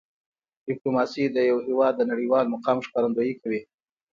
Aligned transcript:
ډیپلوماسي 0.67 1.23
د 1.35 1.37
یو 1.49 1.57
هېواد 1.67 1.93
د 1.97 2.01
نړیوال 2.11 2.45
مقام 2.55 2.77
ښکارندویي 2.87 3.33
کوي. 3.41 3.61